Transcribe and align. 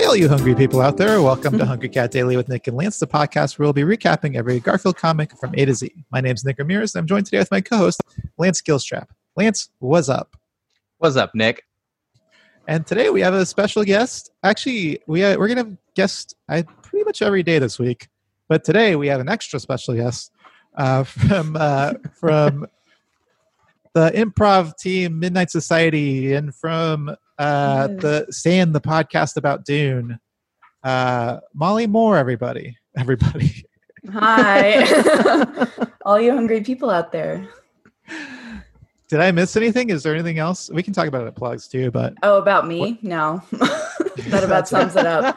Hi, 0.00 0.06
all 0.06 0.16
you 0.16 0.30
hungry 0.30 0.54
people 0.54 0.80
out 0.80 0.96
there. 0.96 1.20
Welcome 1.20 1.58
to 1.58 1.66
Hungry 1.66 1.90
Cat 1.90 2.10
Daily 2.10 2.34
with 2.34 2.48
Nick 2.48 2.66
and 2.66 2.74
Lance, 2.74 2.98
the 2.98 3.06
podcast 3.06 3.58
where 3.58 3.66
we'll 3.66 3.74
be 3.74 3.82
recapping 3.82 4.34
every 4.34 4.58
Garfield 4.58 4.96
comic 4.96 5.36
from 5.36 5.54
A 5.58 5.66
to 5.66 5.74
Z. 5.74 5.92
My 6.10 6.22
name's 6.22 6.42
Nick 6.42 6.58
Ramirez, 6.58 6.94
and 6.94 7.00
I'm 7.00 7.06
joined 7.06 7.26
today 7.26 7.40
with 7.40 7.50
my 7.50 7.60
co 7.60 7.76
host, 7.76 8.00
Lance 8.38 8.62
Gilstrap. 8.62 9.08
Lance, 9.36 9.68
what's 9.78 10.08
up? 10.08 10.36
What's 10.96 11.16
up, 11.16 11.34
Nick? 11.34 11.64
And 12.66 12.86
today 12.86 13.10
we 13.10 13.20
have 13.20 13.34
a 13.34 13.44
special 13.44 13.84
guest. 13.84 14.30
Actually, 14.42 15.00
we 15.06 15.22
uh, 15.22 15.36
we're 15.36 15.48
going 15.48 15.58
to 15.58 15.64
have 15.64 15.76
guest 15.94 16.34
I, 16.48 16.62
pretty 16.62 17.04
much 17.04 17.20
every 17.20 17.42
day 17.42 17.58
this 17.58 17.78
week, 17.78 18.08
but 18.48 18.64
today 18.64 18.96
we 18.96 19.06
have 19.08 19.20
an 19.20 19.28
extra 19.28 19.60
special 19.60 19.92
guest 19.92 20.32
uh, 20.78 21.04
from 21.04 21.58
uh, 21.60 21.92
from 22.18 22.66
the 23.92 24.10
improv 24.12 24.78
team 24.78 25.18
Midnight 25.18 25.50
Society 25.50 26.32
and 26.32 26.54
from 26.54 27.14
uh, 27.40 27.88
Yes. 27.90 28.02
the 28.02 28.26
saying 28.30 28.72
the 28.72 28.80
podcast 28.80 29.36
about 29.36 29.64
Dune. 29.64 30.18
Uh, 30.84 31.38
Molly 31.54 31.86
Moore, 31.86 32.16
everybody, 32.16 32.76
everybody. 32.96 33.64
Hi, 34.12 35.66
all 36.06 36.20
you 36.20 36.32
hungry 36.32 36.60
people 36.62 36.88
out 36.90 37.12
there. 37.12 37.46
Did 39.08 39.20
I 39.20 39.30
miss 39.32 39.56
anything? 39.56 39.90
Is 39.90 40.02
there 40.04 40.14
anything 40.14 40.38
else? 40.38 40.70
We 40.70 40.82
can 40.82 40.92
talk 40.94 41.06
about 41.08 41.22
it 41.24 41.26
at 41.28 41.34
plugs 41.36 41.66
too, 41.68 41.90
but 41.90 42.14
Oh, 42.22 42.38
about 42.38 42.66
me? 42.68 42.98
No, 43.02 43.42
that 43.50 44.44
about 44.44 44.68
sums 44.68 44.94
it 44.96 45.04
up. 45.04 45.36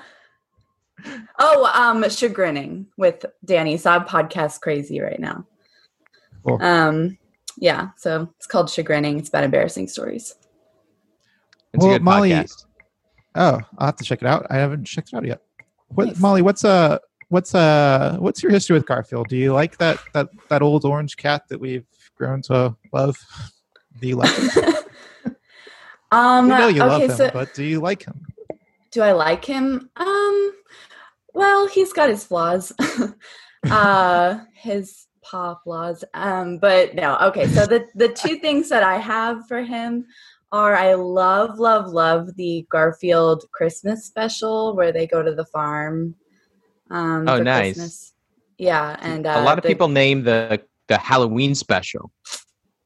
Oh, 1.39 1.65
um, 1.73 2.03
chagrining 2.03 2.85
with 2.97 3.25
Danny. 3.43 3.77
So 3.77 3.99
podcast 4.01 4.61
crazy 4.61 5.01
right 5.01 5.19
now. 5.19 5.45
Cool. 6.45 6.61
Um, 6.61 7.17
yeah. 7.57 7.89
So 7.97 8.29
it's 8.37 8.45
called 8.47 8.67
chagrining. 8.67 9.17
It's 9.19 9.29
about 9.29 9.43
embarrassing 9.43 9.87
stories. 9.87 10.35
It's 11.73 11.83
Well, 11.83 11.93
a 11.93 11.95
good 11.97 12.03
Molly- 12.03 12.31
podcast. 12.31 12.65
oh, 13.35 13.59
I'll 13.77 13.85
have 13.87 13.95
to 13.97 14.03
check 14.03 14.21
it 14.21 14.27
out. 14.27 14.45
I 14.49 14.55
haven't 14.57 14.85
checked 14.85 15.09
it 15.13 15.15
out 15.15 15.25
yet. 15.25 15.41
What, 15.87 16.07
Nice. 16.07 16.19
Molly? 16.19 16.41
What's 16.41 16.63
uh 16.65 16.99
what's 17.29 17.55
uh 17.55 18.17
what's 18.19 18.43
your 18.43 18.51
history 18.51 18.75
with 18.75 18.85
Garfield? 18.85 19.27
Do 19.27 19.37
you 19.37 19.53
like 19.53 19.77
that 19.77 19.97
that 20.13 20.29
that 20.49 20.61
old 20.61 20.85
orange 20.85 21.17
cat 21.17 21.43
that 21.49 21.59
we've 21.59 21.85
grown 22.15 22.41
to 22.43 22.75
love? 22.91 23.17
Do 23.99 24.07
you 24.07 24.15
like 24.15 24.33
him? 24.35 24.73
um, 26.11 26.45
we 26.45 26.49
know 26.51 26.67
you 26.67 26.81
okay, 26.81 26.89
love 26.89 27.01
him, 27.01 27.11
so 27.11 27.29
but 27.31 27.53
do 27.53 27.63
you 27.63 27.79
like 27.79 28.03
him? 28.05 28.25
do 28.91 29.01
I 29.01 29.11
like 29.13 29.43
him? 29.43 29.89
Um, 29.95 30.53
well, 31.33 31.67
he's 31.67 31.91
got 31.93 32.09
his 32.09 32.23
flaws. 32.23 32.71
uh, 33.71 34.37
his 34.53 35.07
paw 35.23 35.55
flaws. 35.63 36.03
Um, 36.13 36.59
but 36.59 36.93
no, 36.93 37.17
okay. 37.17 37.47
So 37.47 37.65
the 37.65 37.87
the 37.95 38.09
two 38.09 38.35
things 38.37 38.69
that 38.69 38.83
I 38.83 38.97
have 38.97 39.47
for 39.47 39.63
him 39.63 40.05
are 40.53 40.75
I 40.75 40.93
love, 40.93 41.57
love, 41.59 41.89
love 41.89 42.35
the 42.37 42.65
Garfield 42.69 43.43
Christmas 43.51 44.05
special 44.05 44.75
where 44.75 44.91
they 44.93 45.07
go 45.07 45.21
to 45.23 45.33
the 45.33 45.45
farm. 45.45 46.15
Um, 46.91 47.27
Oh, 47.27 47.39
nice. 47.41 47.73
Christmas. 47.73 48.13
Yeah, 48.59 48.95
and 49.01 49.25
uh, 49.25 49.33
a 49.35 49.43
lot 49.43 49.57
of 49.57 49.63
the- 49.63 49.67
people 49.67 49.89
name 49.89 50.23
the 50.23 50.61
the 50.87 50.97
Halloween 50.97 51.55
special. 51.55 52.11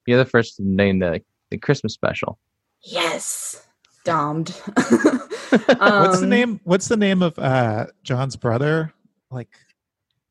You're 0.08 0.18
the 0.24 0.26
first 0.26 0.56
to 0.58 0.64
name 0.64 1.00
the 1.00 1.22
the 1.52 1.58
Christmas 1.58 1.94
special. 1.94 2.40
Yes, 2.84 3.68
domed. 4.06 4.50
what's 4.80 6.20
the 6.20 6.24
Um, 6.24 6.30
name? 6.30 6.60
What's 6.64 6.88
the 6.88 6.98
name 6.98 7.22
of 7.22 7.38
uh 7.38 7.88
John's 8.04 8.36
brother? 8.38 8.94
Like 9.30 9.50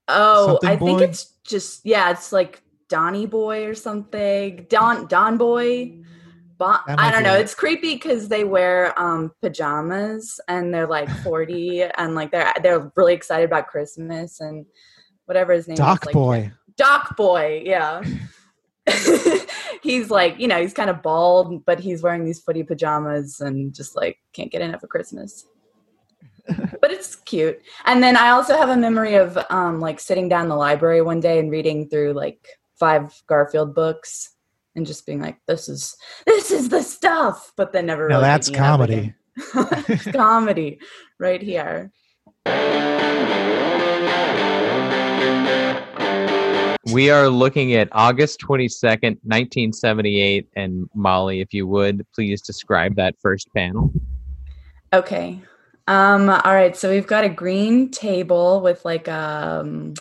Oh, 0.09 0.47
Something 0.61 0.69
I 0.71 0.77
think 0.77 0.99
boy? 1.01 1.05
it's 1.05 1.35
just 1.45 1.85
yeah, 1.85 2.11
it's 2.11 2.33
like 2.33 2.63
Donny 2.89 3.27
Boy 3.27 3.67
or 3.67 3.75
something. 3.75 4.67
Don 4.71 5.07
Don 5.07 5.37
Boy. 5.37 5.99
Bon- 6.59 6.81
I 6.89 7.11
don't 7.11 7.23
know. 7.23 7.37
it. 7.37 7.41
It's 7.41 7.55
creepy 7.55 7.95
because 7.95 8.29
they 8.29 8.45
wear 8.45 8.99
um 9.01 9.33
pajamas 9.43 10.41
and 10.49 10.73
they're 10.73 10.87
like 10.87 11.09
forty 11.23 11.83
and 11.99 12.15
like 12.15 12.31
they're 12.31 12.53
they're 12.63 12.91
really 12.97 13.15
excited 13.15 13.45
about 13.45 13.67
Christmas 13.67 14.41
and 14.41 14.65
whatever 15.27 15.53
his 15.53 15.69
name 15.69 15.77
Doc 15.77 16.03
is. 16.03 16.07
Like, 16.07 16.13
Boy. 16.15 16.53
Doc 16.77 17.17
Boy, 17.17 17.63
yeah. 17.65 18.03
he's 19.83 20.11
like, 20.11 20.39
you 20.39 20.47
know, 20.47 20.61
he's 20.61 20.73
kind 20.73 20.89
of 20.89 21.03
bald, 21.03 21.65
but 21.65 21.81
he's 21.81 22.03
wearing 22.03 22.25
these 22.25 22.41
footy 22.41 22.63
pajamas 22.63 23.41
and 23.41 23.75
just 23.75 23.97
like 23.97 24.19
can't 24.33 24.53
get 24.53 24.63
enough 24.63 24.83
of 24.83 24.89
Christmas. 24.89 25.47
but 26.81 26.93
it's 26.93 27.17
cute. 27.17 27.61
And 27.85 28.01
then 28.01 28.17
I 28.17 28.31
also 28.31 28.57
have 28.57 28.69
a 28.69 28.77
memory 28.77 29.15
of 29.17 29.37
um 29.51 29.81
like 29.81 30.01
sitting 30.01 30.29
down 30.29 30.45
in 30.45 30.49
the 30.49 30.57
library 30.57 31.03
one 31.03 31.21
day 31.21 31.39
and 31.39 31.51
reading 31.51 31.89
through 31.89 32.13
like 32.13 32.47
five 32.79 33.21
Garfield 33.27 33.75
books 33.75 34.36
and 34.77 34.87
just 34.87 35.07
being 35.07 35.21
like, 35.21 35.39
this 35.47 35.69
is 35.69 35.97
this 36.27 36.51
is 36.51 36.69
the 36.69 36.83
stuff, 36.83 37.53
but 37.57 37.73
then 37.73 37.87
never 37.87 38.09
Now 38.09 38.17
really 38.17 38.29
that's 38.29 38.49
picking 38.51 38.63
it 38.63 38.67
up 38.67 38.79
comedy. 38.79 39.15
comedy 40.13 40.81
right 41.19 41.43
here. 41.43 41.91
We 46.93 47.11
are 47.11 47.29
looking 47.29 47.75
at 47.75 47.89
August 47.91 48.41
22nd, 48.41 49.19
1978. 49.25 50.49
And 50.55 50.89
Molly, 50.95 51.41
if 51.41 51.53
you 51.53 51.67
would, 51.67 52.07
please 52.15 52.41
describe 52.41 52.95
that 52.97 53.17
first 53.21 53.53
panel. 53.55 53.93
Okay. 54.93 55.43
Um, 55.89 56.29
all 56.29 56.55
right, 56.55 56.77
so 56.77 56.91
we've 56.91 57.07
got 57.07 57.25
a 57.25 57.29
green 57.29 57.91
table 57.91 58.61
with 58.61 58.85
like 58.85 59.09
um 59.09 59.95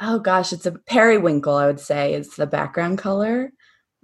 oh 0.00 0.18
gosh, 0.18 0.52
it's 0.52 0.66
a 0.66 0.72
periwinkle, 0.72 1.54
I 1.54 1.66
would 1.66 1.80
say, 1.80 2.14
is 2.14 2.36
the 2.36 2.46
background 2.46 2.98
color. 2.98 3.52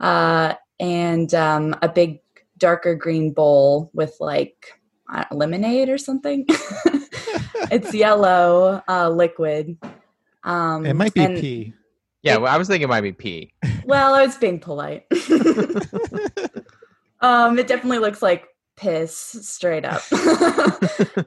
Uh 0.00 0.54
and 0.80 1.32
um 1.34 1.76
a 1.82 1.88
big 1.88 2.20
darker 2.58 2.94
green 2.94 3.32
bowl 3.32 3.90
with 3.94 4.16
like 4.20 4.78
I 5.08 5.26
lemonade 5.30 5.88
or 5.88 5.98
something. 5.98 6.46
it's 7.70 7.92
yellow, 8.04 8.82
uh 8.88 9.08
liquid. 9.10 9.76
Um 10.44 10.86
It 10.86 10.94
might 10.94 11.14
be 11.14 11.24
and- 11.24 11.38
P. 11.38 11.74
Yeah, 12.22 12.36
well, 12.36 12.52
I 12.52 12.58
was 12.58 12.68
thinking 12.68 12.84
it 12.84 12.88
might 12.90 13.00
be 13.00 13.12
pee. 13.12 13.54
Well, 13.86 14.12
I 14.14 14.26
was 14.26 14.36
being 14.36 14.60
polite. 14.60 15.04
Um, 17.22 17.58
it 17.58 17.66
definitely 17.66 17.98
looks 17.98 18.22
like 18.22 18.46
piss 18.76 19.14
straight 19.14 19.84
up. 19.84 20.00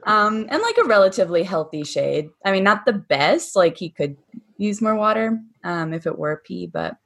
um, 0.06 0.46
and 0.48 0.60
like 0.62 0.76
a 0.78 0.84
relatively 0.86 1.44
healthy 1.44 1.84
shade. 1.84 2.30
I 2.44 2.50
mean, 2.50 2.64
not 2.64 2.84
the 2.84 2.94
best, 2.94 3.54
like 3.54 3.76
he 3.76 3.90
could 3.90 4.16
use 4.56 4.82
more 4.82 4.96
water 4.96 5.38
um, 5.62 5.92
if 5.94 6.06
it 6.06 6.18
were 6.18 6.42
pee, 6.44 6.66
but 6.66 6.96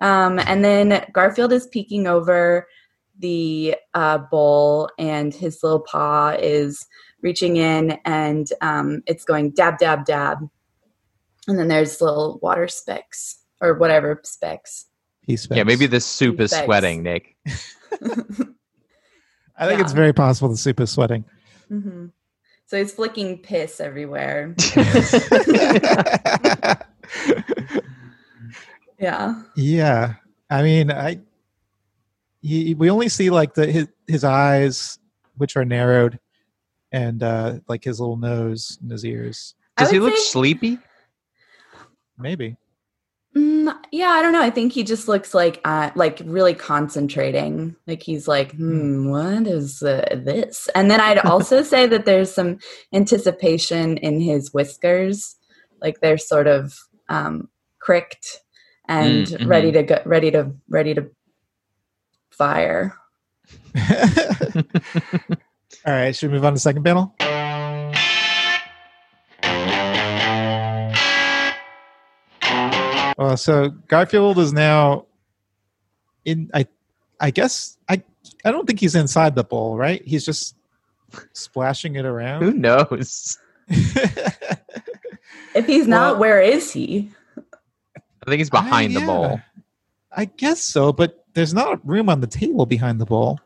um, 0.00 0.38
and 0.40 0.64
then 0.64 1.04
Garfield 1.12 1.52
is 1.52 1.66
peeking 1.66 2.06
over 2.06 2.66
the 3.18 3.76
uh, 3.94 4.18
bowl, 4.18 4.90
and 4.98 5.32
his 5.34 5.62
little 5.62 5.80
paw 5.80 6.36
is 6.38 6.86
reaching 7.22 7.56
in, 7.56 7.98
and 8.04 8.48
um, 8.60 9.02
it's 9.06 9.24
going 9.24 9.50
dab, 9.50 9.78
dab, 9.78 10.04
dab. 10.04 10.38
And 11.48 11.58
then 11.58 11.68
there's 11.68 12.00
little 12.00 12.38
water 12.42 12.68
specks 12.68 13.38
or 13.60 13.74
whatever 13.74 14.20
specks. 14.24 14.86
P 15.26 15.38
Yeah, 15.50 15.64
maybe 15.64 15.86
the 15.86 16.00
soup 16.00 16.40
is 16.40 16.50
Thanks. 16.50 16.64
sweating, 16.64 17.02
Nick. 17.02 17.36
I 19.58 19.66
think 19.66 19.80
it's 19.80 19.92
very 19.92 20.12
possible 20.12 20.48
the 20.48 20.56
soup 20.56 20.80
is 20.80 20.90
sweating. 20.90 21.24
hmm 21.68 22.06
So 22.66 22.78
he's 22.78 22.92
flicking 22.92 23.38
piss 23.38 23.80
everywhere. 23.80 24.54
Yeah. 28.98 29.42
yeah, 29.56 30.14
I 30.48 30.62
mean, 30.62 30.90
I 30.90 31.20
he, 32.40 32.74
we 32.74 32.90
only 32.90 33.08
see 33.08 33.30
like 33.30 33.54
the 33.54 33.66
his, 33.66 33.88
his 34.06 34.24
eyes, 34.24 34.98
which 35.36 35.56
are 35.56 35.64
narrowed, 35.64 36.18
and 36.92 37.22
uh 37.22 37.58
like 37.68 37.84
his 37.84 38.00
little 38.00 38.16
nose 38.16 38.78
and 38.80 38.90
his 38.90 39.04
ears. 39.04 39.54
Does 39.76 39.90
he 39.90 39.98
look 39.98 40.16
say- 40.16 40.22
sleepy? 40.22 40.78
Maybe. 42.18 42.56
Mm, 43.36 43.76
yeah, 43.92 44.08
I 44.08 44.22
don't 44.22 44.32
know. 44.32 44.40
I 44.40 44.48
think 44.48 44.72
he 44.72 44.82
just 44.82 45.08
looks 45.08 45.34
like 45.34 45.60
uh, 45.66 45.90
like 45.94 46.22
really 46.24 46.54
concentrating. 46.54 47.76
Like 47.86 48.02
he's 48.02 48.26
like, 48.26 48.52
hmm, 48.52 49.10
what 49.10 49.46
is 49.46 49.82
uh, 49.82 50.06
this? 50.24 50.70
And 50.74 50.90
then 50.90 51.02
I'd 51.02 51.18
also 51.18 51.62
say 51.74 51.86
that 51.86 52.06
there's 52.06 52.32
some 52.32 52.58
anticipation 52.94 53.98
in 53.98 54.20
his 54.20 54.54
whiskers, 54.54 55.36
like 55.82 56.00
they're 56.00 56.16
sort 56.16 56.46
of 56.46 56.78
um, 57.10 57.50
cricked 57.78 58.40
and 58.88 59.26
Mm, 59.26 59.38
mhm. 59.38 59.48
ready 59.48 59.72
to 59.72 59.82
go, 59.82 59.98
ready 60.04 60.30
to 60.30 60.52
ready 60.68 60.94
to 60.94 61.10
fire. 62.30 62.94
All 65.86 65.92
right, 65.92 66.14
should 66.16 66.30
we 66.30 66.36
move 66.36 66.44
on 66.44 66.52
to 66.52 66.56
the 66.56 66.60
second 66.60 66.82
panel? 66.84 67.14
Well, 73.18 73.36
so 73.38 73.70
Garfield 73.88 74.38
is 74.38 74.52
now 74.52 75.06
in. 76.24 76.50
I, 76.52 76.66
I 77.18 77.30
guess 77.30 77.78
I. 77.88 78.02
I 78.44 78.50
don't 78.50 78.66
think 78.66 78.78
he's 78.80 78.94
inside 78.94 79.34
the 79.34 79.44
bowl, 79.44 79.76
right? 79.76 80.02
He's 80.04 80.24
just 80.24 80.54
splashing 81.32 81.94
it 81.96 82.04
around. 82.04 82.42
Who 82.42 82.52
knows? 82.52 83.38
If 85.54 85.64
he's 85.66 85.86
not, 85.88 86.12
Well- 86.12 86.20
where 86.20 86.40
is 86.42 86.70
he? 86.70 87.10
I 88.26 88.30
think 88.30 88.40
he's 88.40 88.50
behind 88.50 88.96
I- 88.96 89.00
the 89.00 89.06
bowl. 89.06 89.40
I 90.18 90.24
guess 90.24 90.62
so, 90.62 90.92
but 90.92 91.24
there's 91.34 91.52
not 91.52 91.86
room 91.86 92.08
on 92.08 92.20
the 92.20 92.26
table 92.26 92.64
behind 92.64 93.00
the 93.00 93.04
bowl. 93.04 93.38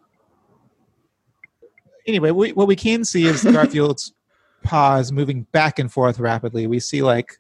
anyway, 2.07 2.31
we, 2.31 2.53
what 2.53 2.69
we 2.69 2.77
can 2.77 3.05
see 3.05 3.25
is 3.25 3.43
Garfield's 3.43 4.13
paws 4.63 5.11
moving 5.11 5.43
back 5.53 5.79
and 5.79 5.91
forth 5.93 6.21
rapidly. 6.21 6.67
We 6.69 6.79
see 6.79 7.03
like 7.03 7.39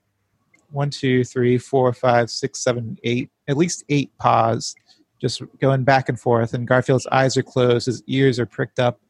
one, 0.72 0.90
two, 0.90 1.22
three, 1.24 1.58
four, 1.58 1.92
five, 1.92 2.30
six, 2.30 2.60
seven, 2.62 2.98
eight, 3.04 3.30
at 3.48 3.56
least 3.56 3.84
eight 3.88 4.10
paws 4.18 4.74
just 5.20 5.42
going 5.60 5.84
back 5.84 6.08
and 6.08 6.18
forth. 6.18 6.54
And 6.54 6.66
Garfield's 6.66 7.06
eyes 7.08 7.36
are 7.36 7.42
closed, 7.42 7.86
his 7.86 8.02
ears 8.06 8.38
are 8.40 8.46
pricked 8.46 8.80
up, 8.80 9.00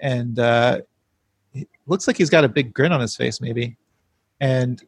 and 0.00 0.38
uh, 0.38 0.80
it 1.54 1.68
looks 1.86 2.06
like 2.06 2.16
he's 2.16 2.30
got 2.30 2.44
a 2.44 2.48
big 2.48 2.74
grin 2.74 2.92
on 2.92 3.00
his 3.00 3.14
face, 3.16 3.40
maybe. 3.40 3.76
And 4.40 4.82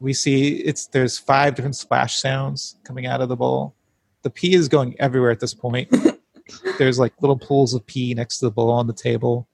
we 0.00 0.14
see 0.14 0.56
it's 0.56 0.86
there's 0.86 1.18
five 1.18 1.54
different 1.54 1.76
splash 1.76 2.18
sounds 2.18 2.76
coming 2.84 3.06
out 3.06 3.20
of 3.20 3.28
the 3.28 3.36
bowl. 3.36 3.74
The 4.22 4.30
pee 4.30 4.54
is 4.54 4.68
going 4.68 4.98
everywhere 4.98 5.30
at 5.30 5.40
this 5.40 5.54
point. 5.54 5.94
there's 6.78 6.98
like 6.98 7.12
little 7.20 7.38
pools 7.38 7.74
of 7.74 7.86
pee 7.86 8.14
next 8.14 8.38
to 8.38 8.46
the 8.46 8.50
bowl 8.50 8.70
on 8.70 8.86
the 8.86 8.92
table, 8.92 9.46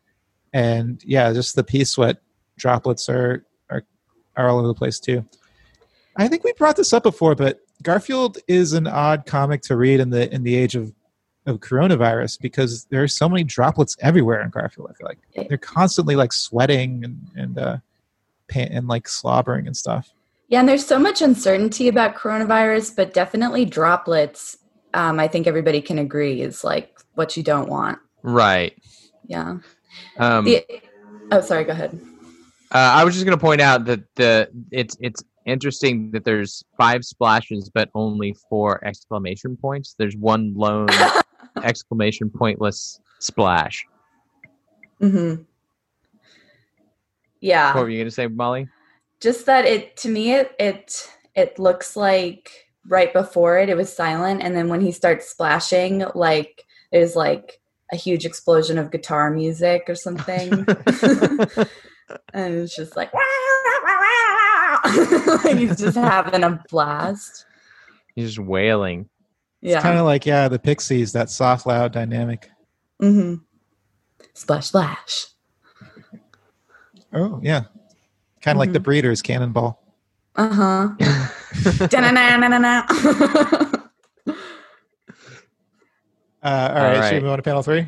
and 0.52 1.02
yeah, 1.04 1.32
just 1.32 1.56
the 1.56 1.64
pee 1.64 1.84
sweat 1.84 2.22
droplets 2.56 3.08
are 3.08 3.44
are 3.70 3.84
are 4.37 4.48
all 4.48 4.58
over 4.58 4.69
the 4.69 4.75
place 4.75 5.00
too. 5.00 5.25
I 6.16 6.28
think 6.28 6.44
we 6.44 6.52
brought 6.54 6.76
this 6.76 6.92
up 6.92 7.02
before, 7.02 7.34
but 7.34 7.60
Garfield 7.82 8.38
is 8.49 8.72
an 8.72 8.87
odd 8.87 9.26
comic 9.26 9.62
to 9.62 9.76
read 9.76 10.00
in 10.00 10.10
the 10.10 10.32
in 10.32 10.44
the 10.44 10.54
age 10.56 10.75
of 10.75 10.92
of 11.44 11.60
coronavirus 11.60 12.40
because 12.40 12.87
there 12.87 13.02
are 13.02 13.08
so 13.08 13.28
many 13.28 13.44
droplets 13.44 13.96
everywhere 14.00 14.42
in 14.42 14.50
Garfield. 14.50 14.88
I 14.90 14.94
feel 14.94 15.06
like 15.06 15.49
they're 15.49 15.58
constantly 15.58 16.16
like 16.16 16.32
sweating 16.32 17.04
and 17.04 17.19
and 17.37 17.58
uh, 17.58 17.76
and 18.54 18.88
like 18.88 19.08
slobbering 19.08 19.66
and 19.66 19.76
stuff. 19.76 20.12
Yeah, 20.48 20.60
and 20.60 20.69
there's 20.69 20.87
so 20.87 20.98
much 20.98 21.22
uncertainty 21.22 21.88
about 21.88 22.14
coronavirus, 22.14 22.94
but 22.94 23.12
definitely 23.12 23.64
droplets. 23.64 24.56
Um, 24.94 25.19
I 25.19 25.26
think 25.28 25.46
everybody 25.46 25.81
can 25.82 25.98
agree 25.98 26.40
is 26.40 26.62
like 26.62 26.98
what 27.14 27.37
you 27.37 27.43
don't 27.43 27.69
want. 27.69 27.98
Right. 28.22 28.81
Yeah. 29.26 29.58
Um, 30.19 30.44
The, 30.44 30.64
oh, 31.32 31.40
sorry. 31.40 31.64
Go 31.64 31.72
ahead. 31.72 31.98
Uh, 32.72 32.78
I 32.78 33.04
was 33.04 33.14
just 33.14 33.26
going 33.26 33.37
to 33.37 33.40
point 33.40 33.60
out 33.60 33.84
that 33.87 34.00
the 34.16 34.48
it's 34.70 34.96
it's 35.00 35.22
interesting 35.46 36.10
that 36.10 36.25
there's 36.25 36.64
five 36.76 37.04
splashes 37.04 37.70
but 37.72 37.88
only 37.94 38.34
four 38.49 38.84
exclamation 38.84 39.56
points. 39.56 39.94
There's 39.99 40.16
one 40.16 40.52
lone 40.54 40.88
exclamation 41.62 42.31
pointless 42.31 43.00
splash. 43.19 43.84
hmm 45.00 45.34
Yeah. 47.40 47.75
What 47.75 47.84
were 47.84 47.90
you 47.90 47.99
going 47.99 48.08
to 48.08 48.14
say, 48.14 48.26
Molly? 48.26 48.69
Just 49.20 49.46
that 49.46 49.64
it 49.64 49.96
to 49.98 50.08
me 50.08 50.32
it 50.32 50.52
it 50.58 51.10
it 51.34 51.58
looks 51.58 51.96
like 51.96 52.50
right 52.88 53.12
before 53.12 53.58
it 53.58 53.68
it 53.68 53.76
was 53.76 53.92
silent. 53.92 54.42
And 54.42 54.56
then 54.56 54.68
when 54.68 54.80
he 54.80 54.92
starts 54.92 55.28
splashing 55.28 56.04
like 56.14 56.64
there's 56.92 57.16
like 57.16 57.60
a 57.92 57.96
huge 57.96 58.24
explosion 58.24 58.78
of 58.78 58.90
guitar 58.90 59.30
music 59.30 59.84
or 59.88 59.94
something. 59.94 60.66
And 62.32 62.54
it's 62.54 62.76
just 62.76 62.96
like 62.96 63.12
like 65.44 65.56
he's 65.56 65.76
just 65.76 65.96
having 65.96 66.44
a 66.44 66.62
blast. 66.70 67.46
He's 68.14 68.34
just 68.34 68.46
wailing. 68.46 69.08
It's 69.62 69.82
kind 69.82 69.98
of 69.98 70.04
like 70.04 70.26
yeah, 70.26 70.48
the 70.48 70.58
Pixies, 70.58 71.12
that 71.12 71.30
soft, 71.30 71.66
loud 71.66 71.92
dynamic. 71.92 72.48
hmm 73.00 73.36
splash 74.34 74.68
splash. 74.68 75.26
Oh 77.12 77.40
yeah, 77.42 77.62
kind 78.40 78.56
of 78.56 78.60
like 78.60 78.72
the 78.72 78.80
Breeders' 78.80 79.22
Cannonball. 79.22 79.82
uh-huh 80.36 80.90
Uh, 86.42 86.72
all 86.76 86.76
All 86.76 86.84
right, 86.84 87.08
should 87.08 87.14
we 87.14 87.20
move 87.22 87.30
on 87.32 87.38
to 87.38 87.42
panel 87.42 87.62
three? 87.62 87.86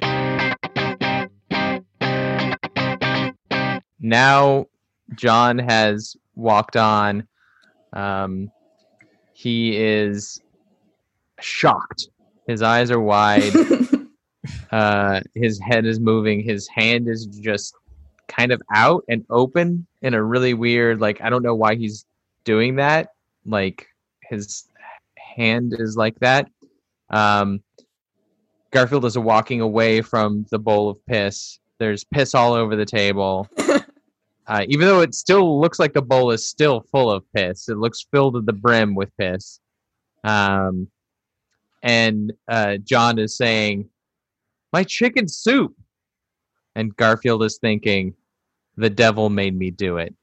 Now 4.00 4.66
John 5.14 5.58
has 5.58 6.16
walked 6.34 6.76
on. 6.76 7.28
Um, 7.92 8.50
he 9.32 9.76
is 9.76 10.40
shocked. 11.40 12.08
His 12.48 12.62
eyes 12.62 12.90
are 12.90 13.00
wide. 13.00 13.52
uh, 14.72 15.20
his 15.36 15.60
head 15.60 15.86
is 15.86 16.00
moving. 16.00 16.42
His 16.42 16.66
hand 16.66 17.08
is 17.08 17.26
just 17.26 17.76
kind 18.28 18.52
of 18.52 18.62
out 18.75 19.04
and 19.08 19.25
open 19.30 19.86
in 20.02 20.14
a 20.14 20.22
really 20.22 20.54
weird, 20.54 21.00
like, 21.00 21.20
I 21.20 21.30
don't 21.30 21.42
know 21.42 21.54
why 21.54 21.75
he's 21.75 22.04
doing 22.44 22.76
that. 22.76 23.08
Like, 23.44 23.86
his 24.22 24.64
hand 25.16 25.75
is 25.78 25.96
like 25.96 26.19
that. 26.20 26.48
Um, 27.10 27.62
Garfield 28.70 29.06
is 29.06 29.16
walking 29.16 29.60
away 29.60 30.02
from 30.02 30.46
the 30.50 30.58
bowl 30.58 30.90
of 30.90 31.04
piss. 31.06 31.58
There's 31.78 32.04
piss 32.04 32.34
all 32.34 32.52
over 32.52 32.76
the 32.76 32.86
table. 32.86 33.48
Uh, 34.48 34.64
even 34.69 34.88
though 34.88 35.02
it 35.02 35.14
still 35.14 35.60
looks 35.60 35.78
like 35.78 35.92
the 35.92 36.00
bowl 36.00 36.30
is 36.30 36.42
still 36.42 36.80
full 36.90 37.10
of 37.10 37.22
piss, 37.34 37.69
it 37.69 37.76
looks 37.76 38.06
filled 38.10 38.32
to 38.32 38.40
the 38.40 38.52
brim 38.52 38.94
with 38.94 39.14
piss. 39.19 39.60
Um, 40.25 40.88
and 41.82 42.32
uh, 42.48 42.78
John 42.78 43.19
is 43.19 43.36
saying, 43.36 43.90
"My 44.72 44.84
chicken 44.84 45.28
soup," 45.28 45.75
and 46.78 46.94
Garfield 46.96 47.42
is 47.42 47.58
thinking, 47.58 48.14
"The 48.76 48.88
devil 48.90 49.28
made 49.30 49.56
me 49.56 49.70
do 49.72 49.98
it." 49.98 50.14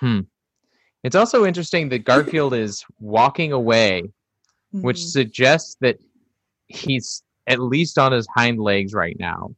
Hmm. 0.00 0.20
It's 1.02 1.16
also 1.16 1.46
interesting 1.46 1.88
that 1.88 2.04
Garfield 2.04 2.52
is 2.54 2.84
walking 2.98 3.52
away, 3.52 4.12
which 4.72 4.98
Mhm. 4.98 5.12
suggests 5.12 5.76
that 5.80 5.98
he's 6.68 7.22
at 7.46 7.58
least 7.58 7.98
on 7.98 8.12
his 8.12 8.26
hind 8.36 8.60
legs 8.60 8.92
right 8.92 9.16
now, 9.18 9.54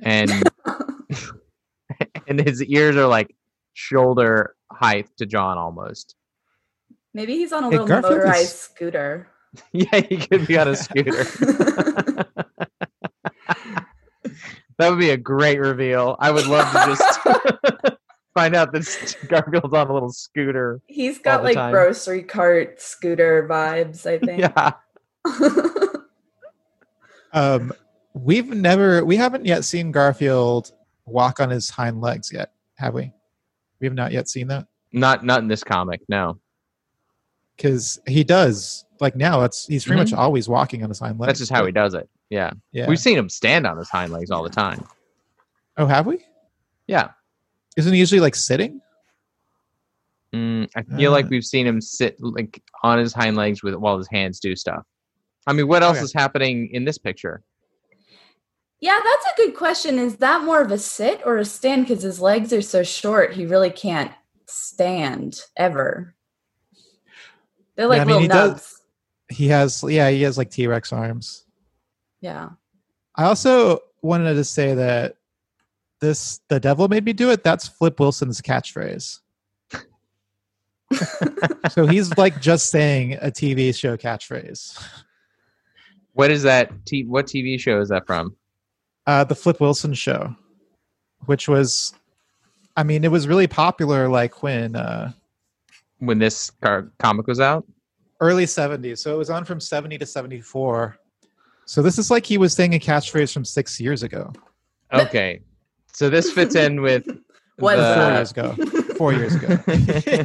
and 0.00 0.30
and 2.28 2.40
his 2.40 2.62
ears 2.64 2.96
are 2.96 3.06
like 3.06 3.34
shoulder 3.72 4.54
height 4.70 5.08
to 5.16 5.24
John 5.26 5.56
almost. 5.58 6.14
maybe 7.14 7.32
he's 7.34 7.52
on 7.52 7.64
a 7.64 7.66
Hey, 7.66 7.70
little 7.72 7.86
Garfield 7.86 8.12
is- 8.12 8.18
motorized 8.18 8.56
scooter 8.56 9.28
Yeah, 9.72 10.00
he 10.00 10.18
could 10.18 10.46
be 10.46 10.58
on 10.58 10.68
a 10.68 10.76
scooter. 10.76 11.24
That 14.78 14.90
would 14.90 14.98
be 14.98 15.10
a 15.10 15.16
great 15.16 15.58
reveal. 15.58 16.16
I 16.20 16.30
would 16.30 16.46
love 16.46 16.70
to 16.72 16.96
just 16.96 17.20
find 18.34 18.54
out 18.54 18.72
that 18.72 19.16
Garfield's 19.28 19.74
on 19.74 19.88
a 19.88 19.92
little 19.92 20.12
scooter. 20.12 20.80
He's 20.86 21.18
got 21.18 21.42
like 21.42 21.54
time. 21.56 21.72
grocery 21.72 22.22
cart 22.22 22.80
scooter 22.80 23.46
vibes, 23.50 24.06
I 24.06 24.18
think. 24.18 24.40
Yeah. 24.40 24.72
Um, 27.32 27.72
we've 28.14 28.48
never, 28.48 29.04
we 29.04 29.16
haven't 29.16 29.44
yet 29.44 29.64
seen 29.64 29.92
Garfield 29.92 30.72
walk 31.04 31.40
on 31.40 31.50
his 31.50 31.68
hind 31.68 32.00
legs 32.00 32.32
yet, 32.32 32.52
have 32.76 32.94
we? 32.94 33.12
We 33.80 33.86
have 33.86 33.94
not 33.94 34.12
yet 34.12 34.28
seen 34.28 34.48
that 34.48 34.66
Not 34.92 35.24
not 35.24 35.40
in 35.42 35.48
this 35.48 35.62
comic, 35.62 36.00
no. 36.08 36.38
because 37.56 38.00
he 38.08 38.24
does. 38.24 38.86
Like 38.98 39.14
now, 39.14 39.42
it's 39.44 39.66
he's 39.66 39.84
pretty 39.84 40.00
Mhm. 40.00 40.04
much 40.10 40.12
always 40.14 40.48
walking 40.48 40.82
on 40.82 40.88
his 40.88 40.98
hind 40.98 41.20
legs. 41.20 41.28
That's 41.28 41.38
just 41.40 41.52
how 41.52 41.66
he 41.66 41.70
does 41.70 41.94
it. 41.94 42.08
Yeah. 42.30 42.50
Yeah. 42.72 42.86
We've 42.88 42.98
seen 42.98 43.16
him 43.18 43.28
stand 43.28 43.66
on 43.66 43.76
his 43.78 43.88
hind 43.88 44.12
legs 44.12 44.30
all 44.30 44.42
the 44.42 44.50
time. 44.50 44.84
oh, 45.76 45.86
have 45.86 46.06
we? 46.06 46.24
Yeah. 46.86 47.10
Isn't 47.76 47.92
he 47.92 47.98
usually 47.98 48.20
like 48.20 48.34
sitting? 48.34 48.80
Mm, 50.34 50.68
I 50.76 50.82
feel 50.82 51.10
like 51.12 51.26
Uh. 51.26 51.28
we've 51.30 51.44
seen 51.44 51.66
him 51.66 51.80
sit 51.80 52.16
like 52.20 52.62
on 52.82 52.98
his 52.98 53.12
hind 53.14 53.36
legs 53.36 53.62
with 53.62 53.74
while 53.76 53.96
his 53.96 54.08
hands 54.08 54.40
do 54.40 54.54
stuff. 54.56 54.84
I 55.46 55.52
mean, 55.54 55.68
what 55.68 55.82
else 55.82 55.96
Okay. 55.98 56.04
is 56.04 56.12
happening 56.12 56.68
in 56.72 56.84
this 56.84 56.98
picture? 56.98 57.42
yeah, 58.80 58.98
that's 59.02 59.26
a 59.32 59.36
good 59.36 59.56
question. 59.56 59.98
Is 59.98 60.18
that 60.18 60.44
more 60.44 60.60
of 60.60 60.70
a 60.70 60.78
sit 60.78 61.20
or 61.24 61.38
a 61.38 61.44
stand? 61.44 61.86
Because 61.88 62.02
his 62.04 62.20
legs 62.20 62.52
are 62.52 62.62
so 62.62 62.82
short, 62.84 63.32
he 63.32 63.44
really 63.46 63.70
can't 63.70 64.12
stand 64.46 65.40
ever. 65.56 66.14
They're 67.74 67.86
like 67.88 67.96
Yeah, 67.98 68.02
I 68.02 68.04
mean, 68.06 68.28
little 68.28 68.44
he 68.44 68.50
does- 68.52 68.80
He 69.30 69.48
has, 69.48 69.82
yeah, 69.86 70.10
he 70.10 70.22
has 70.22 70.38
like 70.38 70.50
T 70.50 70.66
Rex 70.68 70.92
arms. 70.92 71.44
Yeah. 72.20 72.50
I 73.14 73.24
also 73.24 73.80
wanted 74.02 74.34
to 74.34 74.44
say 74.44 74.74
that 74.74 75.16
this 76.00 76.40
"the 76.48 76.60
devil 76.60 76.88
made 76.88 77.04
me 77.04 77.12
do 77.12 77.30
it." 77.30 77.42
That's 77.44 77.66
Flip 77.68 77.98
Wilson's 77.98 78.40
catchphrase. 78.40 79.18
so 81.70 81.86
he's 81.86 82.16
like 82.16 82.40
just 82.40 82.70
saying 82.70 83.14
a 83.14 83.30
TV 83.30 83.74
show 83.76 83.96
catchphrase. 83.96 84.82
What 86.14 86.30
is 86.30 86.42
that? 86.44 86.70
T- 86.86 87.04
what 87.04 87.26
TV 87.26 87.58
show 87.60 87.80
is 87.80 87.88
that 87.90 88.06
from? 88.06 88.34
Uh, 89.06 89.24
the 89.24 89.34
Flip 89.34 89.60
Wilson 89.60 89.94
show, 89.94 90.34
which 91.26 91.48
was, 91.48 91.94
I 92.76 92.82
mean, 92.82 93.04
it 93.04 93.10
was 93.10 93.26
really 93.28 93.46
popular 93.46 94.08
like 94.08 94.42
when 94.42 94.76
uh, 94.76 95.12
When 95.98 96.18
this 96.18 96.50
car- 96.62 96.90
comic 96.98 97.26
was 97.26 97.40
out? 97.40 97.66
early 98.20 98.44
'70s. 98.46 98.98
So 98.98 99.14
it 99.14 99.18
was 99.18 99.30
on 99.30 99.44
from 99.44 99.60
'70 99.60 99.98
to 99.98 100.06
'74. 100.06 100.98
So 101.68 101.82
this 101.82 101.98
is 101.98 102.10
like 102.10 102.24
he 102.24 102.38
was 102.38 102.54
saying 102.54 102.74
a 102.74 102.78
catchphrase 102.78 103.30
from 103.30 103.44
six 103.44 103.78
years 103.78 104.02
ago, 104.02 104.32
Okay, 104.90 105.42
so 105.92 106.08
this 106.08 106.32
fits 106.32 106.54
in 106.54 106.80
with 106.80 107.06
What's 107.58 107.78
the- 107.78 107.94
four 107.94 108.10
years 108.14 108.30
ago, 108.30 108.94
four 108.94 109.12
years 109.12 109.34
ago. 109.34 109.58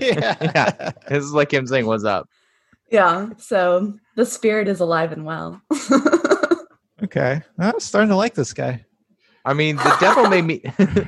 Yeah. 0.01 0.91
This 1.09 1.21
is 1.25 1.33
like 1.33 1.51
him 1.51 1.67
saying, 1.67 1.85
"What's 1.85 2.05
up?" 2.05 2.29
Yeah. 2.89 3.29
So 3.37 3.93
the 4.15 4.25
spirit 4.25 4.69
is 4.69 4.79
alive 4.79 5.11
and 5.11 5.25
well. 5.25 5.61
Okay, 7.03 7.41
I'm 7.59 7.81
starting 7.81 8.07
to 8.09 8.15
like 8.15 8.33
this 8.33 8.53
guy. 8.53 8.85
I 9.43 9.53
mean, 9.53 9.75
the 9.75 9.97
devil 9.99 10.29
made 10.29 10.45
me. 10.45 10.59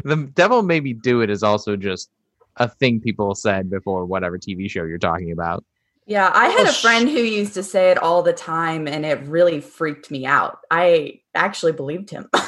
the 0.04 0.30
devil 0.34 0.62
made 0.62 0.84
me 0.84 0.92
do 0.92 1.22
it 1.22 1.30
is 1.30 1.42
also 1.42 1.78
just 1.78 2.10
a 2.58 2.68
thing 2.68 3.00
people 3.00 3.34
said 3.34 3.70
before 3.70 4.06
whatever 4.06 4.38
TV 4.38 4.70
show 4.70 4.84
you're 4.84 4.98
talking 4.98 5.32
about. 5.32 5.64
Yeah, 6.08 6.30
I 6.34 6.50
had 6.50 6.68
Oh, 6.68 6.70
a 6.70 6.74
sh- 6.74 6.82
friend 6.82 7.10
who 7.10 7.18
used 7.18 7.56
to 7.56 7.64
say 7.64 7.90
it 7.90 7.98
all 7.98 8.22
the 8.22 8.34
time, 8.34 8.88
and 8.88 9.04
it 9.06 9.22
really 9.24 9.60
freaked 9.60 10.12
me 10.12 10.26
out. 10.26 10.60
I 10.70 11.22
actually 11.34 11.72
believed 11.72 12.12
him. 12.12 12.30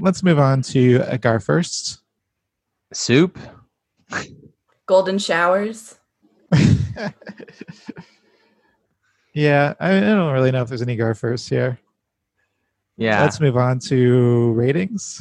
Let's 0.00 0.22
move 0.22 0.38
on 0.38 0.62
to 0.62 1.00
uh, 1.00 1.14
Agar 1.14 1.40
first. 1.40 2.00
Soup. 2.92 3.36
Golden 4.86 5.18
showers. 5.18 5.96
yeah, 9.34 9.74
I, 9.80 9.96
I 9.96 10.00
don't 10.00 10.32
really 10.32 10.52
know 10.52 10.62
if 10.62 10.68
there's 10.68 10.82
any 10.82 10.94
Gar 10.96 11.14
first 11.14 11.48
here. 11.48 11.80
Yeah. 12.96 13.22
Let's 13.22 13.40
move 13.40 13.56
on 13.56 13.80
to 13.80 14.52
ratings. 14.52 15.18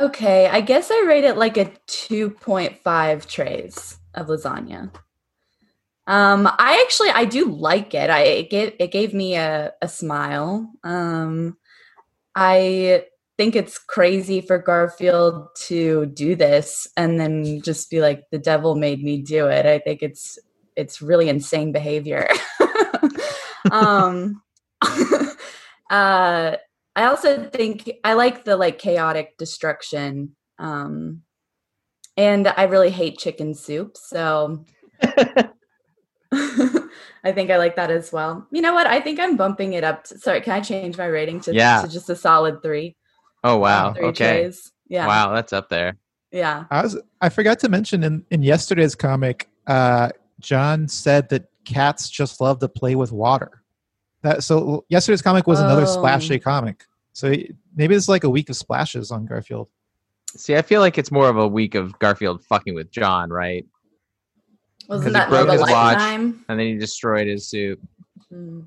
Okay, 0.00 0.46
I 0.46 0.60
guess 0.60 0.90
I 0.90 1.04
rate 1.06 1.24
it 1.24 1.36
like 1.36 1.56
a 1.56 1.72
2.5 1.88 3.26
trays 3.26 3.98
of 4.14 4.28
lasagna. 4.28 4.92
Um, 6.06 6.46
I 6.46 6.82
actually 6.84 7.10
I 7.10 7.24
do 7.24 7.46
like 7.46 7.94
it. 7.94 8.08
I 8.08 8.20
it 8.22 8.50
gave 8.50 8.72
it 8.78 8.92
gave 8.92 9.12
me 9.12 9.34
a, 9.36 9.72
a 9.82 9.88
smile. 9.88 10.70
Um, 10.84 11.56
I 12.34 13.04
think 13.36 13.56
it's 13.56 13.78
crazy 13.78 14.40
for 14.40 14.58
Garfield 14.58 15.48
to 15.66 16.06
do 16.06 16.34
this 16.34 16.88
and 16.96 17.20
then 17.20 17.60
just 17.62 17.90
be 17.90 18.00
like 18.00 18.24
the 18.30 18.38
devil 18.38 18.74
made 18.74 19.02
me 19.02 19.20
do 19.20 19.48
it. 19.48 19.66
I 19.66 19.80
think 19.80 20.02
it's 20.02 20.38
it's 20.76 21.02
really 21.02 21.28
insane 21.28 21.72
behavior. 21.72 22.28
um 23.70 24.42
uh 25.90 26.56
I 26.98 27.04
also 27.04 27.48
think 27.48 27.88
I 28.02 28.14
like 28.14 28.44
the 28.44 28.56
like 28.56 28.78
chaotic 28.78 29.36
destruction. 29.38 30.34
Um 30.58 31.22
and 32.16 32.48
I 32.48 32.64
really 32.64 32.90
hate 32.90 33.18
chicken 33.18 33.54
soup, 33.54 33.96
so 33.96 34.64
I 36.32 37.32
think 37.32 37.50
I 37.50 37.56
like 37.56 37.76
that 37.76 37.92
as 37.92 38.12
well. 38.12 38.46
You 38.50 38.60
know 38.60 38.74
what? 38.74 38.88
I 38.88 39.00
think 39.00 39.20
I'm 39.20 39.36
bumping 39.36 39.74
it 39.74 39.84
up. 39.84 40.02
To, 40.04 40.18
sorry, 40.18 40.40
can 40.40 40.54
I 40.54 40.60
change 40.60 40.98
my 40.98 41.06
rating 41.06 41.40
to, 41.42 41.54
Yeah. 41.54 41.82
to 41.82 41.88
just 41.88 42.10
a 42.10 42.16
solid 42.16 42.60
three? 42.62 42.96
oh 43.44 43.58
wow. 43.58 43.92
Three 43.92 44.06
Okay. 44.06 44.40
trays. 44.42 44.72
Yeah. 44.88 45.06
Wow, 45.06 45.32
that's 45.32 45.52
up 45.52 45.68
there. 45.68 45.96
Yeah. 46.32 46.64
I 46.72 46.82
was 46.82 46.98
I 47.20 47.28
forgot 47.28 47.60
to 47.60 47.68
mention 47.68 48.02
in, 48.02 48.24
in 48.32 48.42
yesterday's 48.42 48.96
comic, 48.96 49.48
uh, 49.68 50.08
John 50.40 50.88
said 50.88 51.28
that 51.28 51.44
cats 51.64 52.10
just 52.10 52.40
love 52.40 52.58
to 52.58 52.68
play 52.68 52.96
with 52.96 53.12
water. 53.12 53.62
That 54.22 54.42
so 54.42 54.84
yesterday's 54.88 55.22
comic 55.22 55.46
was 55.46 55.60
another 55.60 55.82
Oh. 55.82 55.86
splashy 55.86 56.38
comic. 56.38 56.84
So 57.12 57.32
maybe 57.76 57.94
it's 57.94 58.08
like 58.08 58.24
a 58.24 58.30
week 58.30 58.48
of 58.50 58.56
splashes 58.56 59.10
on 59.10 59.26
Garfield. 59.26 59.68
See, 60.36 60.56
I 60.56 60.62
feel 60.62 60.80
like 60.80 60.98
it's 60.98 61.10
more 61.10 61.28
of 61.28 61.36
a 61.36 61.46
week 61.48 61.74
of 61.74 61.98
Garfield 61.98 62.44
fucking 62.44 62.74
with 62.74 62.90
John, 62.90 63.30
right? 63.30 63.64
Wasn't 64.88 65.04
Because 65.04 65.04
he 65.06 65.10
that 65.12 65.30
more 65.30 65.40
of 65.40 65.46
broke 65.46 65.58
a 65.60 65.62
his 65.64 65.70
watch. 65.72 65.98
And 66.00 66.44
then 66.48 66.58
he 66.58 66.74
destroyed 66.76 67.26
his 67.26 67.48
soup. 67.48 67.80
Hmm. 68.30 68.60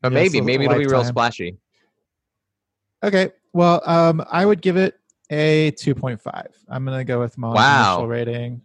But 0.00 0.12
Yes, 0.12 0.32
maybe, 0.32 0.40
maybe 0.44 0.64
it'll 0.64 0.78
be 0.78 0.86
real 0.86 1.04
splashy. 1.04 1.56
Okay. 3.02 3.30
Well, 3.52 3.82
um, 3.86 4.24
I 4.30 4.44
would 4.46 4.60
give 4.60 4.76
it 4.76 4.98
a 5.30 5.72
2.5. 5.72 6.46
I'm 6.68 6.84
gonna 6.84 7.04
go 7.04 7.20
with 7.20 7.36
Molly's 7.38 7.56
Wow. 7.56 7.92
initial 7.94 8.08
rating. 8.08 8.60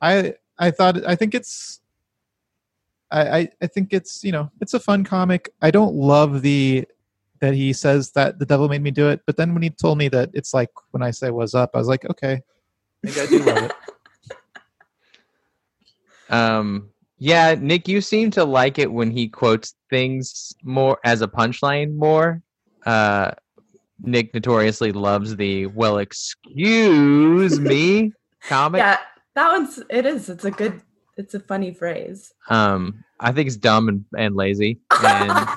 I 0.00 0.34
I 0.58 0.70
thought 0.70 1.04
I 1.06 1.14
think 1.16 1.34
it's 1.34 1.80
I, 3.12 3.38
I 3.38 3.48
I 3.62 3.66
think 3.66 3.92
it's 3.92 4.24
you 4.24 4.32
know 4.32 4.50
it's 4.60 4.74
a 4.74 4.80
fun 4.80 5.04
comic. 5.04 5.50
I 5.60 5.70
don't 5.70 5.94
love 5.94 6.42
the 6.42 6.86
that 7.40 7.54
he 7.54 7.72
says 7.72 8.12
that 8.12 8.38
the 8.38 8.46
devil 8.46 8.68
made 8.68 8.82
me 8.82 8.90
do 8.90 9.08
it, 9.08 9.20
but 9.26 9.36
then 9.36 9.52
when 9.52 9.62
he 9.62 9.70
told 9.70 9.98
me 9.98 10.08
that 10.08 10.30
it's 10.32 10.54
like 10.54 10.70
when 10.92 11.02
I 11.02 11.10
say 11.10 11.30
was 11.30 11.54
up, 11.54 11.70
I 11.74 11.78
was 11.78 11.88
like, 11.88 12.08
okay, 12.08 12.40
maybe 13.02 13.20
I 13.20 13.26
do 13.26 13.38
love 13.40 13.64
it. 13.64 13.72
Um, 16.30 16.88
yeah, 17.18 17.54
Nick, 17.60 17.86
you 17.86 18.00
seem 18.00 18.30
to 18.32 18.44
like 18.44 18.78
it 18.78 18.90
when 18.90 19.10
he 19.10 19.28
quotes 19.28 19.74
things 19.90 20.54
more 20.64 20.98
as 21.04 21.20
a 21.20 21.28
punchline 21.28 21.94
more. 21.94 22.42
Uh, 22.86 23.32
Nick 24.00 24.32
notoriously 24.34 24.92
loves 24.92 25.36
the 25.36 25.66
"well, 25.66 25.98
excuse 25.98 27.60
me" 27.60 28.12
comic. 28.42 28.78
Yeah, 28.78 28.98
that 29.34 29.52
one's 29.52 29.78
it 29.90 30.06
is. 30.06 30.28
It's 30.28 30.44
a 30.44 30.50
good 30.50 30.80
it's 31.22 31.34
a 31.34 31.40
funny 31.40 31.72
phrase. 31.72 32.34
Um, 32.50 33.04
I 33.20 33.30
think 33.32 33.46
it's 33.46 33.56
dumb 33.56 33.88
and, 33.88 34.04
and 34.18 34.34
lazy, 34.34 34.80
and, 34.90 35.30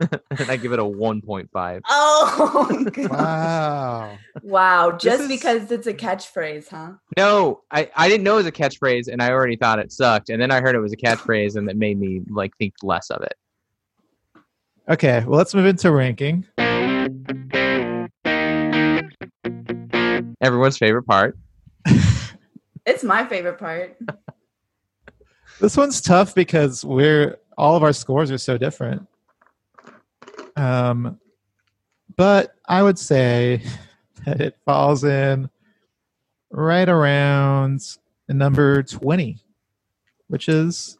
and 0.38 0.50
I 0.50 0.56
give 0.56 0.72
it 0.72 0.78
a 0.78 0.84
one 0.84 1.22
point 1.22 1.50
five. 1.50 1.82
oh 1.88 2.84
God. 2.92 3.08
Wow. 3.10 4.18
wow, 4.42 4.92
just 4.92 5.22
is- 5.22 5.28
because 5.28 5.72
it's 5.72 5.86
a 5.86 5.94
catchphrase, 5.94 6.68
huh? 6.68 6.92
No, 7.16 7.62
I, 7.70 7.90
I 7.96 8.08
didn't 8.08 8.24
know 8.24 8.34
it 8.34 8.44
was 8.44 8.46
a 8.46 8.52
catchphrase, 8.52 9.08
and 9.08 9.22
I 9.22 9.30
already 9.32 9.56
thought 9.56 9.78
it 9.78 9.90
sucked. 9.90 10.28
And 10.28 10.40
then 10.40 10.50
I 10.50 10.60
heard 10.60 10.74
it 10.76 10.80
was 10.80 10.92
a 10.92 10.96
catchphrase, 10.96 11.56
and 11.56 11.66
that 11.68 11.76
made 11.76 11.98
me 11.98 12.20
like 12.28 12.56
think 12.58 12.74
less 12.82 13.10
of 13.10 13.22
it. 13.22 13.34
Okay. 14.88 15.24
Well, 15.26 15.38
let's 15.38 15.54
move 15.54 15.66
into 15.66 15.90
ranking. 15.90 16.46
Everyone's 20.40 20.78
favorite 20.78 21.04
part. 21.04 21.36
It's 22.86 23.04
my 23.04 23.26
favorite 23.26 23.58
part. 23.58 23.98
This 25.60 25.76
one's 25.76 26.00
tough 26.00 26.34
because 26.34 26.84
we're 26.84 27.38
all 27.56 27.74
of 27.74 27.82
our 27.82 27.92
scores 27.92 28.30
are 28.30 28.38
so 28.38 28.56
different. 28.56 29.06
Um, 30.56 31.18
but 32.16 32.54
I 32.68 32.82
would 32.82 32.98
say 32.98 33.62
that 34.24 34.40
it 34.40 34.56
falls 34.64 35.04
in 35.04 35.50
right 36.50 36.88
around 36.88 37.80
number 38.28 38.82
twenty, 38.82 39.38
which 40.28 40.48
is 40.48 40.98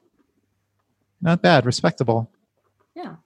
not 1.21 1.43
bad, 1.43 1.67
respectable. 1.67 2.31
Yeah. 2.95 3.17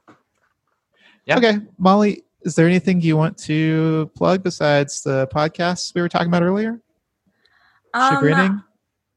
Yeah. 1.24 1.38
Okay, 1.38 1.58
Molly, 1.78 2.24
is 2.42 2.56
there 2.56 2.66
anything 2.66 3.00
you 3.00 3.16
want 3.16 3.38
to 3.38 4.10
plug 4.14 4.42
besides 4.42 5.02
the 5.02 5.28
podcasts 5.28 5.94
we 5.94 6.00
were 6.00 6.08
talking 6.08 6.28
about 6.28 6.42
earlier? 6.42 6.80
Um, 7.94 8.16
Chagrining. 8.16 8.64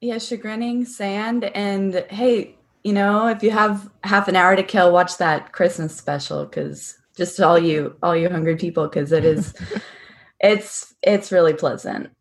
Yeah, 0.05 0.17
chagrining, 0.17 0.85
sand, 0.85 1.45
and 1.45 2.05
hey, 2.11 2.55
you 2.83 2.93
know, 2.93 3.25
if 3.25 3.41
you 3.41 3.49
have 3.49 3.89
half 4.03 4.27
an 4.27 4.35
hour 4.35 4.55
to 4.55 4.61
kill, 4.61 4.93
watch 4.93 5.17
that 5.17 5.51
Christmas 5.51 5.97
special 5.97 6.45
because 6.45 6.95
just 7.17 7.41
all 7.41 7.57
you, 7.57 7.95
all 8.03 8.15
you 8.15 8.29
hungry 8.29 8.55
people, 8.55 8.87
because 8.87 9.11
it 9.11 9.25
is, 9.25 9.55
it's, 10.39 10.93
it's 11.01 11.31
really 11.31 11.53
pleasant. 11.53 12.11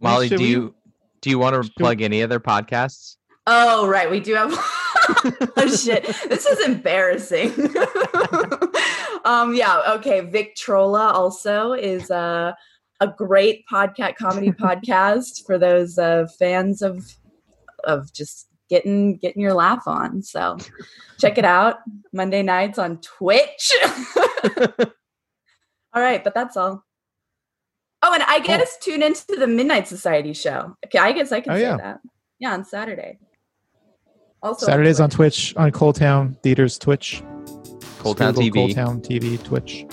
Molly, 0.00 0.28
do 0.28 0.36
we- 0.36 0.46
you 0.46 0.74
do 1.20 1.30
you 1.30 1.38
want 1.38 1.54
to 1.54 1.62
should- 1.62 1.76
plug 1.76 2.02
any 2.02 2.24
other 2.24 2.40
podcasts? 2.40 3.18
Oh, 3.46 3.86
right, 3.86 4.10
we 4.10 4.18
do 4.18 4.34
have. 4.34 4.50
oh 5.56 5.76
shit, 5.76 6.04
this 6.28 6.44
is 6.46 6.66
embarrassing. 6.66 7.52
um, 9.24 9.54
yeah, 9.54 9.92
okay. 9.94 10.22
Victrola 10.22 11.12
also 11.12 11.72
is 11.74 12.10
uh, 12.10 12.52
a 13.04 13.14
great 13.16 13.64
podcast, 13.70 14.16
comedy 14.16 14.50
podcast 14.66 15.44
for 15.46 15.58
those 15.58 15.98
uh, 15.98 16.26
fans 16.38 16.82
of 16.82 17.04
of 17.84 18.12
just 18.12 18.48
getting 18.70 19.16
getting 19.18 19.42
your 19.42 19.54
laugh 19.54 19.82
on. 19.86 20.22
So 20.22 20.56
check 21.18 21.38
it 21.38 21.44
out 21.44 21.76
Monday 22.12 22.42
nights 22.42 22.78
on 22.78 22.98
Twitch. 23.00 23.70
all 25.92 26.02
right, 26.02 26.24
but 26.24 26.34
that's 26.34 26.56
all. 26.56 26.84
Oh, 28.02 28.12
and 28.12 28.22
I 28.24 28.38
get 28.40 28.58
Cool. 28.58 28.62
us 28.64 28.76
tune 28.82 29.02
into 29.02 29.36
the 29.38 29.46
Midnight 29.46 29.88
Society 29.88 30.32
show. 30.34 30.76
Okay, 30.86 30.98
I 30.98 31.12
guess 31.12 31.32
I 31.32 31.40
can 31.40 31.52
Oh, 31.52 31.56
say 31.56 31.62
yeah. 31.62 31.76
that. 31.78 32.00
Yeah, 32.38 32.52
on 32.52 32.64
Saturday. 32.64 33.18
Also 34.42 34.66
Saturdays 34.66 35.00
on 35.00 35.08
Twitch 35.08 35.54
on 35.56 35.70
Cold 35.72 35.96
Town 35.96 36.36
Theaters 36.42 36.78
Twitch. 36.78 37.22
Cold 38.00 38.18
Town 38.18 38.34
Google 38.34 38.68
TV. 38.68 38.74
Cold 38.74 38.74
Town 38.74 39.00
TV 39.00 39.42
Twitch. 39.42 39.86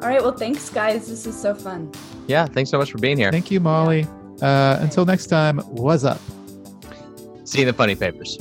All 0.00 0.08
right. 0.08 0.22
Well, 0.22 0.32
thanks, 0.36 0.70
guys. 0.70 1.08
This 1.08 1.26
is 1.26 1.40
so 1.40 1.54
fun. 1.54 1.92
Yeah, 2.26 2.46
thanks 2.46 2.70
so 2.70 2.78
much 2.78 2.90
for 2.92 2.98
being 2.98 3.16
here. 3.16 3.30
Thank 3.32 3.50
you, 3.50 3.60
Molly. 3.60 4.06
Uh, 4.40 4.78
until 4.80 5.04
next 5.04 5.26
time, 5.26 5.58
what's 5.58 6.04
up? 6.04 6.20
See 7.44 7.58
you 7.58 7.62
in 7.62 7.68
the 7.68 7.72
funny 7.72 7.94
papers. 7.94 8.38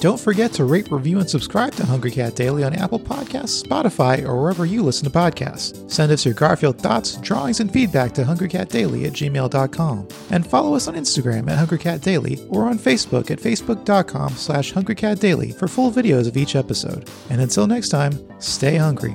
Don't 0.00 0.18
forget 0.18 0.50
to 0.54 0.64
rate, 0.64 0.90
review, 0.90 1.18
and 1.18 1.28
subscribe 1.28 1.74
to 1.74 1.84
Hungry 1.84 2.10
Cat 2.10 2.34
Daily 2.34 2.64
on 2.64 2.72
Apple 2.72 2.98
Podcasts, 2.98 3.62
Spotify, 3.62 4.24
or 4.24 4.40
wherever 4.40 4.64
you 4.64 4.82
listen 4.82 5.04
to 5.04 5.10
podcasts. 5.10 5.90
Send 5.90 6.10
us 6.10 6.24
your 6.24 6.32
Garfield 6.32 6.78
thoughts, 6.78 7.16
drawings, 7.18 7.60
and 7.60 7.70
feedback 7.70 8.12
to 8.12 8.22
hungrycatdaily 8.22 9.06
at 9.06 9.12
gmail.com. 9.12 10.08
And 10.30 10.46
follow 10.46 10.74
us 10.74 10.88
on 10.88 10.94
Instagram 10.94 11.50
at 11.50 11.68
hungrycatdaily 11.68 12.46
or 12.50 12.64
on 12.64 12.78
Facebook 12.78 13.30
at 13.30 13.40
facebook.com 13.40 14.30
slash 14.30 14.72
hungrycatdaily 14.72 15.54
for 15.58 15.68
full 15.68 15.90
videos 15.92 16.26
of 16.26 16.38
each 16.38 16.56
episode. 16.56 17.10
And 17.28 17.42
until 17.42 17.66
next 17.66 17.90
time, 17.90 18.18
stay 18.40 18.76
hungry. 18.76 19.14